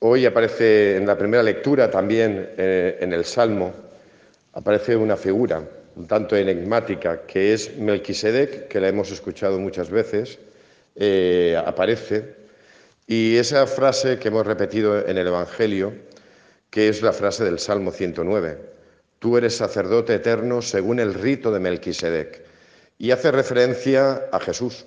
[0.00, 3.72] Hoy aparece en la primera lectura también eh, en el Salmo,
[4.54, 5.62] aparece una figura
[5.96, 10.38] un tanto enigmática que es Melquisedec, que la hemos escuchado muchas veces,
[10.96, 12.36] eh, aparece,
[13.06, 15.92] y esa frase que hemos repetido en el Evangelio,
[16.70, 18.58] que es la frase del Salmo 109,
[19.18, 22.42] tú eres sacerdote eterno según el rito de Melquisedec,
[22.98, 24.86] y hace referencia a Jesús.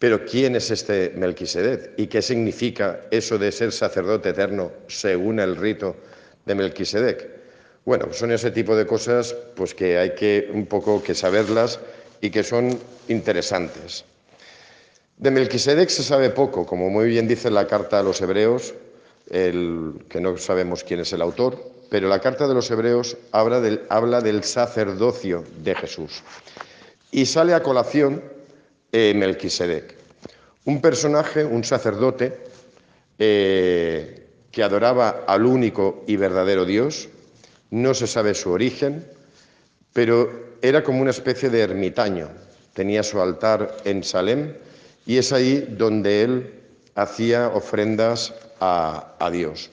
[0.00, 1.92] Pero ¿quién es este Melquisedec?
[1.98, 5.94] ¿Y qué significa eso de ser sacerdote eterno según el rito
[6.46, 7.28] de Melquisedec?
[7.84, 11.80] Bueno, son ese tipo de cosas pues que hay que un poco que saberlas
[12.22, 14.06] y que son interesantes.
[15.18, 18.72] De Melquisedec se sabe poco, como muy bien dice la carta a los hebreos,
[19.28, 23.60] el, que no sabemos quién es el autor, pero la carta de los hebreos habla
[23.60, 26.22] del, habla del sacerdocio de Jesús.
[27.10, 28.39] Y sale a colación
[28.92, 29.94] eh, Melquisedec,
[30.64, 32.38] un personaje, un sacerdote
[33.18, 37.08] eh, que adoraba al único y verdadero Dios,
[37.70, 39.06] no se sabe su origen,
[39.92, 42.28] pero era como una especie de ermitaño,
[42.74, 44.54] tenía su altar en Salem
[45.06, 46.54] y es ahí donde él
[46.94, 49.70] hacía ofrendas a, a Dios.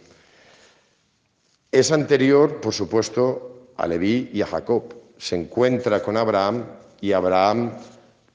[1.71, 4.93] Es anterior, por supuesto, a Leví y a Jacob.
[5.17, 6.65] Se encuentra con Abraham
[7.01, 7.73] y Abraham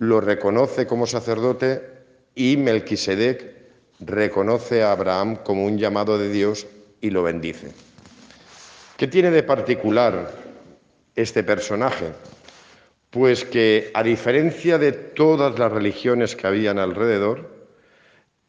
[0.02, 1.80] lo reconoce como sacerdote
[2.34, 3.54] y Melquisedec
[4.00, 6.66] reconoce a Abraham como un llamado de Dios
[7.00, 7.70] y lo bendice.
[8.96, 10.32] ¿Qué tiene de particular
[11.14, 12.06] este personaje?
[13.10, 17.48] Pues que a diferencia de todas las religiones que habían alrededor,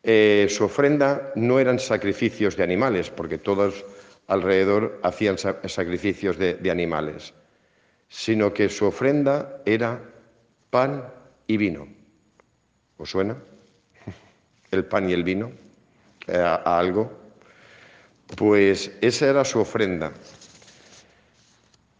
[0.01, 3.85] eh, su ofrenda no eran sacrificios de animales, porque todos
[4.25, 7.35] alrededor hacían sacrificios de, de animales,
[8.09, 10.01] sino que su ofrenda era
[10.71, 11.03] pan
[11.47, 11.87] y vino.
[12.97, 13.37] ¿Os suena?
[14.71, 15.51] El pan y el vino
[16.27, 17.11] eh, a, algo.
[18.37, 20.11] Pues esa era su ofrenda.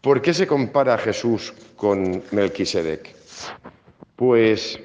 [0.00, 3.14] ¿Por qué se compara a Jesús con Melquisedec?
[4.16, 4.78] Pues,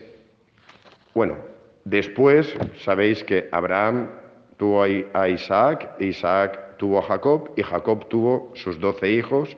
[1.14, 1.38] bueno,
[1.84, 2.54] después
[2.84, 4.10] sabéis que Abraham
[4.58, 9.56] tuvo a Isaac, Isaac tuvo a Jacob y Jacob tuvo sus doce hijos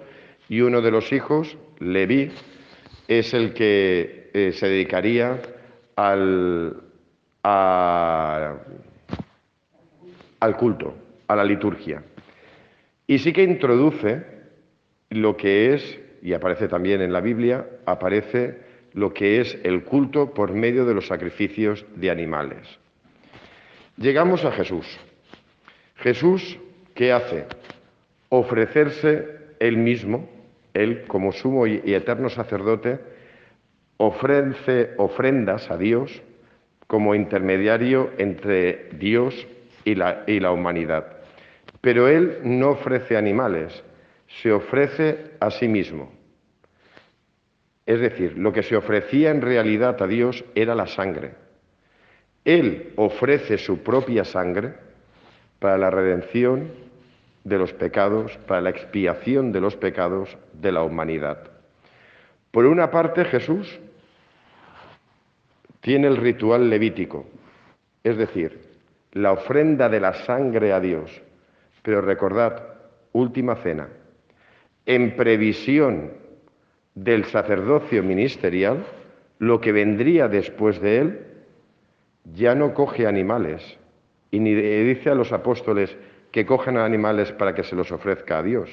[0.49, 2.31] y uno de los hijos, Leví,
[3.07, 5.41] es el que eh, se dedicaría
[5.95, 6.81] al,
[10.39, 10.95] al culto,
[11.27, 12.03] a la liturgia.
[13.07, 14.23] Y sí que introduce
[15.09, 18.59] lo que es, y aparece también en la Biblia, aparece
[18.93, 22.67] lo que es el culto por medio de los sacrificios de animales.
[23.97, 24.85] Llegamos a Jesús.
[25.97, 26.57] Jesús,
[26.95, 27.45] ¿qué hace?
[28.29, 29.27] Ofrecerse
[29.59, 30.29] él mismo,
[30.73, 32.99] él como sumo y eterno sacerdote,
[34.03, 36.23] ofrece ofrendas a Dios
[36.87, 39.47] como intermediario entre Dios
[39.85, 41.05] y la, y la humanidad.
[41.81, 43.83] Pero Él no ofrece animales,
[44.41, 46.11] se ofrece a sí mismo.
[47.85, 51.35] Es decir, lo que se ofrecía en realidad a Dios era la sangre.
[52.43, 54.73] Él ofrece su propia sangre
[55.59, 56.71] para la redención
[57.43, 61.51] de los pecados, para la expiación de los pecados de la humanidad.
[62.49, 63.79] Por una parte, Jesús
[65.81, 67.25] tiene el ritual levítico,
[68.03, 68.59] es decir,
[69.13, 71.21] la ofrenda de la sangre a Dios.
[71.81, 72.63] Pero recordad,
[73.11, 73.89] última cena,
[74.85, 76.11] en previsión
[76.95, 78.85] del sacerdocio ministerial,
[79.39, 81.25] lo que vendría después de él
[82.35, 83.77] ya no coge animales
[84.29, 85.95] y ni dice a los apóstoles
[86.31, 88.69] que cogen animales para que se los ofrezca a Dios.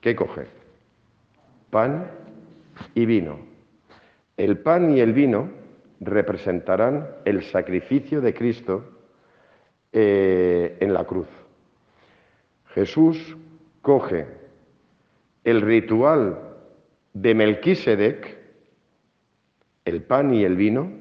[0.00, 0.46] ¿Qué coge?
[1.70, 2.10] Pan
[2.94, 3.40] y vino.
[4.36, 5.50] El pan y el vino
[6.00, 8.84] representarán el sacrificio de Cristo
[9.92, 11.28] eh, en la cruz.
[12.74, 13.36] Jesús
[13.82, 14.26] coge
[15.44, 16.38] el ritual
[17.14, 18.38] de Melquisedec,
[19.84, 20.92] el pan y el vino,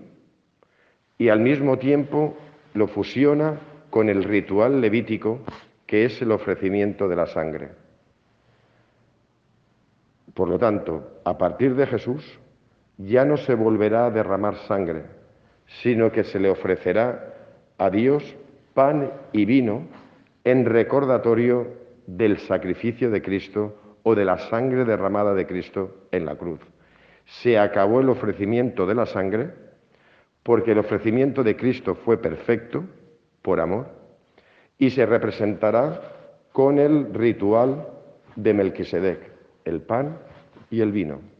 [1.17, 2.37] y al mismo tiempo
[2.73, 3.59] lo fusiona
[3.89, 5.41] con el ritual levítico,
[5.85, 7.69] que es el ofrecimiento de la sangre.
[10.33, 12.39] Por lo tanto, a partir de Jesús,
[12.97, 15.03] ya no se volverá a derramar sangre,
[15.81, 17.33] sino que se le ofrecerá
[17.77, 18.23] a Dios
[18.73, 19.87] pan y vino
[20.43, 21.67] en recordatorio
[22.05, 26.59] del sacrificio de Cristo o de la sangre derramada de Cristo en la cruz.
[27.25, 29.49] Se acabó el ofrecimiento de la sangre
[30.43, 32.85] porque el ofrecimiento de Cristo fue perfecto
[33.41, 33.89] por amor
[34.77, 36.01] y se representará
[36.53, 37.85] con el ritual
[38.35, 39.19] de Melquisedec,
[39.65, 40.17] el pan
[40.69, 41.36] y el vino.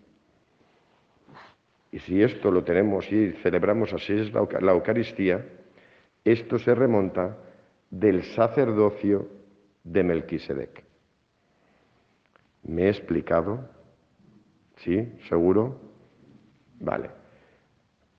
[1.92, 5.46] Y si esto lo tenemos y celebramos así es la, Eucaristía,
[6.24, 7.38] esto se remonta
[7.90, 9.28] del sacerdocio
[9.84, 10.84] de Melquisedec.
[12.64, 13.70] ¿Me he explicado?
[14.78, 15.14] ¿Sí?
[15.30, 15.80] ¿Seguro?
[16.80, 17.10] Vale.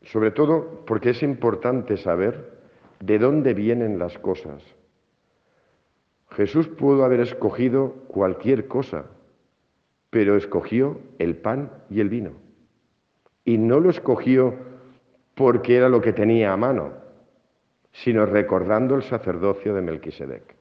[0.02, 2.58] Sobre todo porque es importante saber
[3.00, 4.62] de dónde vienen las cosas.
[6.30, 9.06] Jesús pudo haber escogido cualquier cosa,
[10.10, 12.47] pero escogió el pan y el vino.
[13.48, 14.54] Y no lo escogió
[15.34, 16.92] porque era lo que tenía a mano,
[17.92, 20.54] sino recordando el sacerdocio de Melquisedec,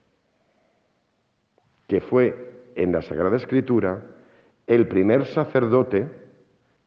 [1.85, 4.05] que fue en la Sagrada Escritura
[4.67, 6.07] el primer sacerdote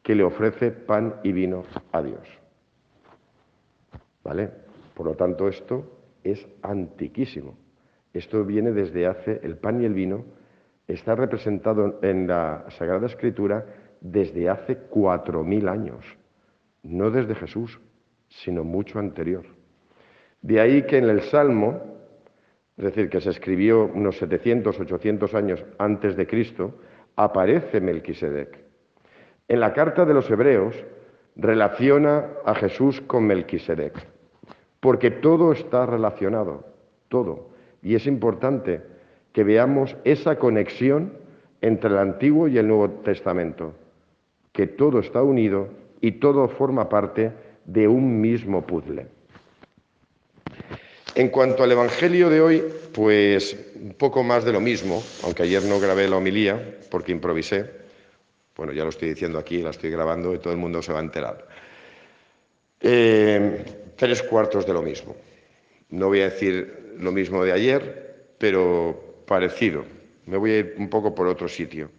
[0.01, 2.27] que le ofrece pan y vino a Dios.
[4.23, 4.49] ¿Vale?
[4.95, 5.83] Por lo tanto, esto
[6.23, 7.59] es antiquísimo.
[8.11, 10.25] Esto viene desde hace, el pan y el vino
[10.87, 13.67] está representado en la Sagrada Escritura
[14.01, 16.03] desde hace cuatro mil años,
[16.83, 17.79] no desde Jesús,
[18.27, 19.45] sino mucho anterior.
[20.41, 21.79] De ahí que en el Salmo,
[22.75, 26.79] es decir, que se escribió unos 700, 800 años antes de Cristo,
[27.15, 28.57] aparece Melquisedec.
[29.47, 30.75] En la carta de los Hebreos
[31.35, 33.93] relaciona a Jesús con Melquisedec,
[34.79, 36.65] porque todo está relacionado,
[37.07, 37.51] todo.
[37.83, 38.81] Y es importante
[39.31, 41.13] que veamos esa conexión
[41.61, 43.75] entre el Antiguo y el Nuevo Testamento,
[44.51, 45.69] que todo está unido
[46.01, 47.31] y todo forma parte
[47.65, 49.07] de un mismo puzzle.
[51.15, 52.63] En cuanto al Evangelio de hoy,
[52.93, 57.69] pues un poco más de lo mismo, aunque ayer no grabé la homilía porque improvisé.
[58.55, 60.99] Bueno, ya lo estoy diciendo aquí, la estoy grabando y todo el mundo se va
[60.99, 61.47] a enterar.
[62.79, 63.63] Eh,
[63.95, 65.15] tres cuartos de lo mismo.
[65.89, 69.83] No voy a decir lo mismo de ayer, pero parecido.
[70.25, 71.89] Me voy a ir un poco por otro sitio.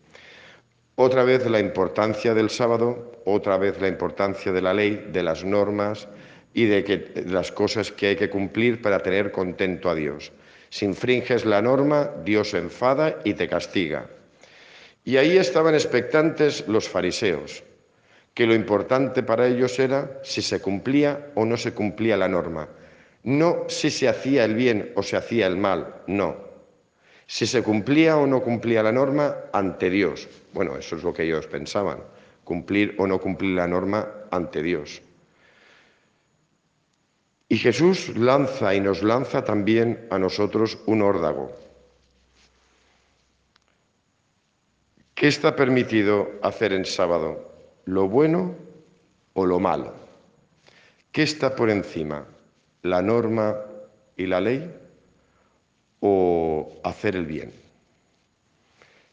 [0.97, 5.45] Otra vez la importancia del sábado, otra vez la importancia de la ley, de las
[5.45, 6.09] normas,
[6.55, 10.33] y de que las cosas que hay que cumplir para tener contento a Dios.
[10.69, 14.07] Si infringes la norma, Dios se enfada y te castiga.
[15.05, 17.65] Y ahí estaban expectantes los fariseos,
[18.35, 22.69] que lo importante para ellos era si se cumplía o no se cumplía la norma.
[23.25, 26.52] No si se hacía el bien o se hacía el mal, no.
[27.33, 30.29] Si se cumplía o no cumplía la norma ante Dios.
[30.53, 31.97] Bueno, eso es lo que ellos pensaban,
[32.45, 35.01] cumplir o no cumplir la norma ante Dios.
[37.49, 41.51] Y Jesús lanza y nos lanza también a nosotros un órdago.
[45.15, 47.51] ¿Qué está permitido hacer en sábado?
[47.87, 48.55] ¿Lo bueno
[49.33, 49.95] o lo malo?
[51.11, 52.27] ¿Qué está por encima?
[52.83, 53.57] ¿La norma
[54.19, 54.82] y la ley
[56.03, 57.53] o hacer el bien?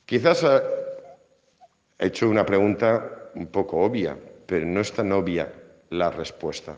[0.05, 5.53] Quizás he hecho una pregunta un poco obvia, pero no es tan obvia
[5.91, 6.77] la respuesta.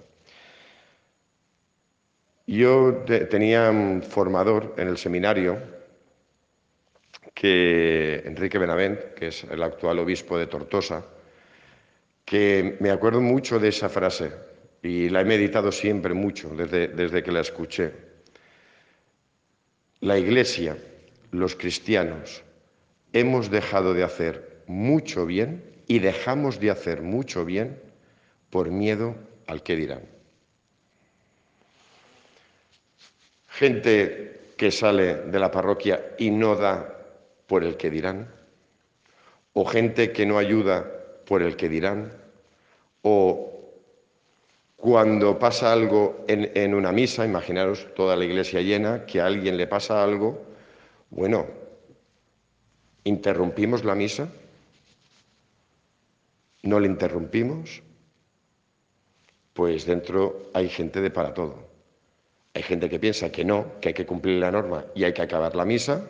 [2.46, 5.58] Yo tenía un formador en el seminario,
[7.34, 11.06] que Enrique Benavent, que es el actual obispo de Tortosa,
[12.26, 14.32] que me acuerdo mucho de esa frase
[14.84, 18.11] y la he meditado siempre mucho desde, desde que la escuché.
[20.02, 20.78] La Iglesia,
[21.32, 22.44] los cristianos,
[23.14, 27.80] hemos dejado de hacer mucho bien y dejamos de hacer mucho bien
[28.50, 29.16] por miedo
[29.48, 30.02] al que dirán.
[33.62, 36.98] gente que sale de la parroquia y no da
[37.46, 38.28] por el que dirán,
[39.54, 40.90] o gente que no ayuda
[41.28, 42.12] por el que dirán,
[43.04, 43.51] o
[44.82, 49.68] cuando pasa algo en, una misa, imaginaros toda la iglesia llena, que a alguien le
[49.68, 50.42] pasa algo,
[51.12, 51.46] bueno,
[53.04, 54.28] interrumpimos la misa,
[56.64, 57.84] no le interrumpimos,
[59.54, 61.70] pues dentro hay gente de para todo.
[62.56, 65.22] Hay gente que piensa que no, que hay que cumplir la norma y hay que
[65.22, 66.08] acabar la misa,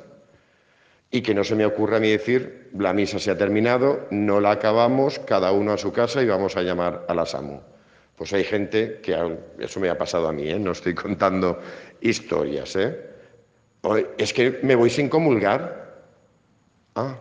[1.11, 4.39] y que no se me ocurra a mí decir, la misa se ha terminado, no
[4.39, 7.70] la acabamos, cada uno a su casa y vamos a llamar a la SAMU.
[8.21, 9.17] Pues hay gente que,
[9.57, 10.59] eso me ha pasado a mí, ¿eh?
[10.59, 11.59] no estoy contando
[12.01, 12.95] historias, ¿eh?
[14.15, 16.03] es que me voy sin comulgar.
[16.93, 17.17] Ah,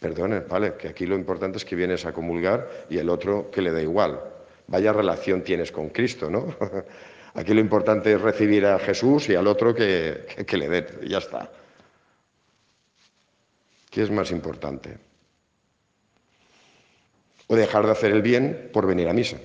[0.00, 3.62] perdone, vale, que aquí lo importante es que vienes a comulgar y el otro que
[3.62, 4.20] le da igual.
[4.66, 6.56] Vaya relación tienes con Cristo, ¿no?
[7.34, 11.48] Aquí lo importante es recibir a Jesús y al otro que, le dé, ya está.
[13.88, 15.11] ¿Qué es más importante?
[17.52, 19.36] O dejar de hacer el bien por venir a misa.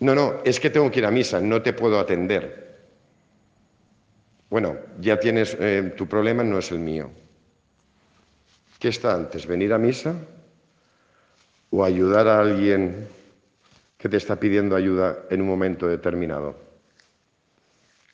[0.00, 2.78] No, no, es que tengo que ir a misa, no te puedo atender.
[4.48, 7.10] Bueno, ya tienes, eh, tu problema no es el mío.
[8.78, 10.14] ¿Qué está antes, venir a misa
[11.68, 13.06] o ayudar a alguien
[13.98, 16.56] que te está pidiendo ayuda en un momento determinado?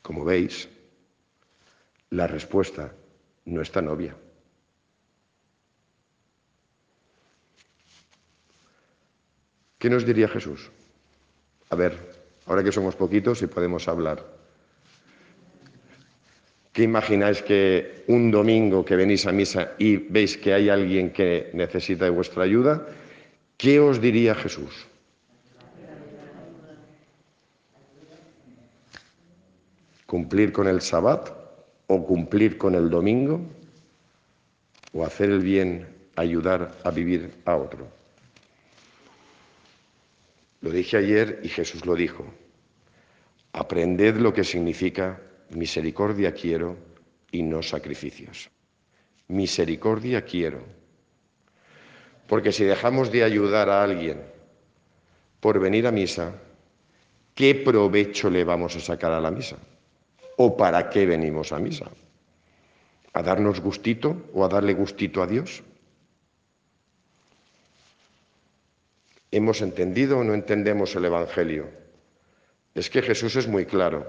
[0.02, 0.68] Como veis,
[2.10, 2.90] la respuesta
[3.44, 4.16] no es tan obvia.
[9.84, 10.70] ¿Qué nos diría Jesús?
[11.68, 11.92] A ver,
[12.46, 14.24] ahora que somos poquitos y podemos hablar.
[16.72, 21.50] ¿Qué imagináis que un domingo que venís a misa y veis que hay alguien que
[21.52, 22.86] necesita de vuestra ayuda?
[23.58, 24.86] ¿Qué os diría Jesús?
[30.06, 31.28] ¿Cumplir con el sabbat
[31.88, 33.42] o cumplir con el domingo?
[34.94, 35.86] ¿O hacer el bien,
[36.16, 38.03] ayudar a vivir a otro?
[40.64, 42.25] Lo dije ayer y Jesús lo dijo.
[43.52, 46.78] Aprended lo que significa misericordia quiero
[47.30, 48.49] y no sacrificios.
[49.28, 50.64] Misericordia quiero.
[52.26, 54.23] Porque si dejamos de ayudar a alguien
[55.38, 56.33] por venir a misa,
[57.35, 59.59] ¿qué provecho le vamos a sacar a la misa?
[60.38, 61.90] ¿O para qué venimos a misa?
[63.12, 65.62] ¿A darnos gustito o a darle gustito a Dios?
[69.34, 71.66] ¿Hemos entendido o no entendemos el Evangelio?
[72.72, 74.06] Es que Jesús es muy claro.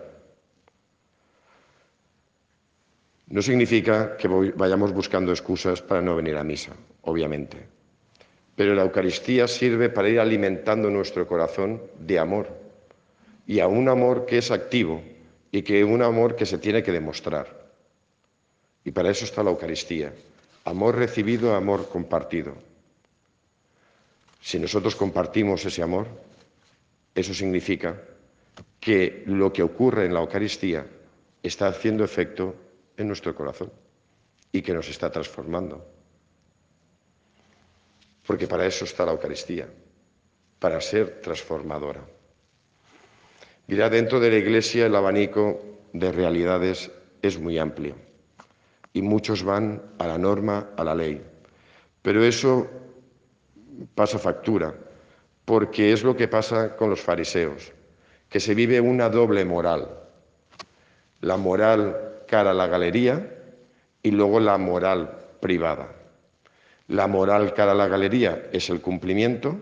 [3.26, 7.58] No significa que vayamos buscando excusas para no venir a misa, obviamente.
[8.56, 12.48] Pero la Eucaristía sirve para ir alimentando nuestro corazón de amor.
[13.48, 15.02] Y a un amor que es activo
[15.52, 17.66] y que un amor que se tiene que demostrar.
[18.84, 20.14] Y para eso está la Eucaristía.
[20.66, 22.75] Amor recibido, amor compartido.
[24.46, 26.06] Si nosotros compartimos ese amor,
[27.16, 28.00] eso significa
[28.80, 30.86] que lo que ocurre en la Eucaristía
[31.42, 32.54] está haciendo efecto
[32.96, 33.74] en nuestro corazón
[34.52, 35.84] y que nos está transformando.
[38.28, 39.68] Porque para eso está la Eucaristía,
[40.60, 42.06] para ser transformadora.
[43.66, 45.60] Mira, dentro de la Iglesia el abanico
[45.92, 46.92] de realidades
[47.24, 47.96] es muy amplio
[48.94, 51.20] y muchos van a la norma, a la ley.
[52.04, 52.70] Pero eso
[53.94, 54.74] pasa factura,
[55.46, 57.72] porque es lo que pasa con los fariseos,
[58.30, 59.90] que se vive una doble moral.
[61.22, 63.32] La moral cara a la galería
[64.02, 65.94] y luego la moral privada.
[66.88, 69.58] La moral cara a la galería es el cumplimiento,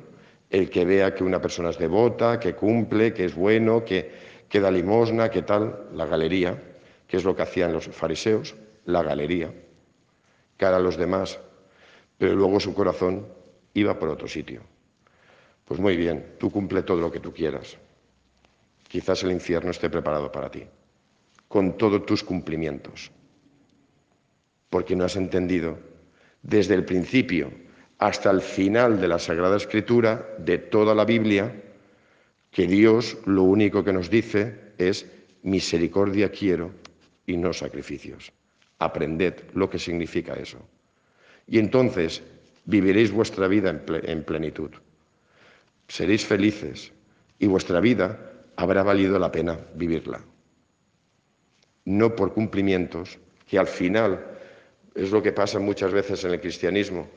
[0.50, 4.12] el que vea que una persona es devota, que cumple, que es bueno, que,
[4.50, 6.62] que da limosna, que tal, la galería,
[7.08, 8.56] que es lo que hacían los fariseos,
[8.86, 9.52] la galería,
[10.58, 11.40] cara a los demás,
[12.18, 13.26] pero luego su corazón
[13.74, 14.62] iba por otro sitio.
[15.66, 17.78] Pues muy bien, tú cumple todo lo que tú quieras.
[18.88, 20.64] Quizás el infierno esté preparado para ti,
[21.48, 23.12] con todos tus cumplimientos,
[24.70, 25.80] porque no has entendido
[26.42, 27.52] desde el principio
[27.98, 31.64] hasta el final de la Sagrada Escritura, de toda la Biblia,
[32.52, 35.08] que Dios lo único que nos dice es
[35.42, 36.72] misericordia quiero
[37.26, 38.32] y no sacrificios.
[38.80, 40.60] Aprended lo que significa eso.
[41.48, 42.22] Y entonces
[42.66, 44.72] viviréis vuestra vida en plenitud.
[45.88, 46.92] Seréis felices
[47.40, 50.22] y vuestra vida habrá valido la pena vivirla.
[51.86, 54.26] No por cumplimientos, que al final
[54.96, 57.08] es lo que pasa muchas veces en el cristianismo,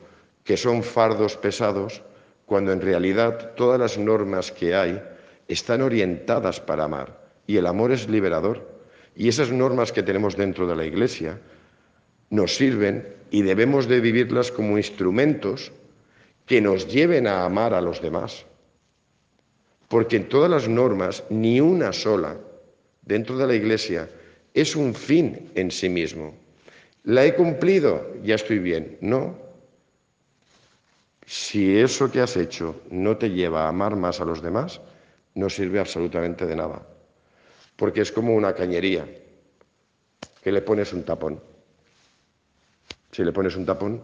[0.43, 2.01] que son fardos pesados,
[2.45, 5.01] cuando en realidad todas las normas que hay
[5.47, 8.77] están orientadas para amar y el amor es liberador.
[9.15, 11.39] Y esas normas que tenemos dentro de la Iglesia
[12.29, 15.71] nos sirven y debemos de vivirlas como instrumentos
[16.45, 18.45] que nos lleven a amar a los demás.
[19.87, 22.37] Porque en todas las normas, ni una sola
[23.01, 24.09] dentro de la Iglesia
[24.53, 26.33] es un fin en sí mismo.
[27.03, 28.15] ¿La he cumplido?
[28.23, 28.97] Ya estoy bien.
[29.01, 29.37] No.
[31.25, 34.81] Si eso que has hecho no te lleva a amar más a los demás,
[35.35, 36.85] no sirve absolutamente de nada.
[37.75, 39.07] Porque es como una cañería
[40.41, 41.41] que le pones un tapón
[43.17, 43.99] si le pones un tapón,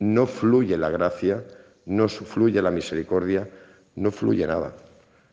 [0.00, 1.42] no fluye la gracia,
[1.86, 3.48] no fluye la misericordia,
[3.94, 4.76] no fluye nada.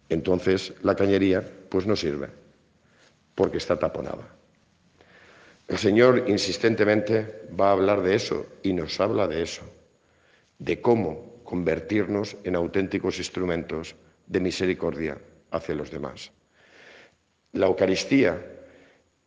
[0.07, 2.29] Entonces la cañería pues no sirve,
[3.35, 4.33] porque está taponada.
[5.67, 9.63] El Señor insistentemente va a hablar de eso y nos habla de eso,
[10.57, 13.93] de cómo convertirnos en auténticos instrumentos
[14.25, 15.17] de misericordia
[15.51, 16.31] hacia los demás.
[17.51, 18.56] La Eucaristía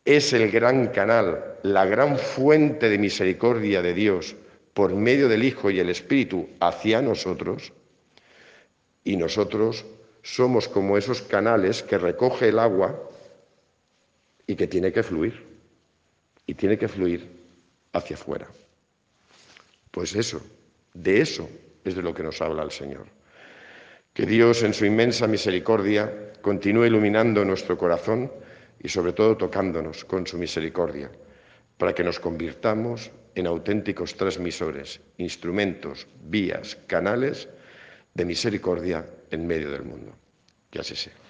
[0.05, 4.35] es el gran canal, la gran fuente de misericordia de Dios
[4.73, 7.73] por medio del Hijo y el Espíritu hacia nosotros,
[9.03, 9.85] y nosotros
[10.23, 12.99] somos como esos canales que recoge el agua
[14.47, 15.45] y que tiene que fluir,
[16.45, 17.27] y tiene que fluir
[17.93, 18.47] hacia afuera.
[19.91, 20.41] Pues eso,
[20.93, 21.49] de eso
[21.83, 23.05] es de lo que nos habla el Señor.
[24.13, 28.31] Que Dios, en su inmensa misericordia, continúe iluminando nuestro corazón
[28.83, 31.11] y sobre todo tocándonos con su misericordia,
[31.77, 37.47] para que nos convirtamos en auténticos transmisores, instrumentos, vías, canales
[38.13, 40.13] de misericordia en medio del mundo.
[40.69, 41.20] Que así sea.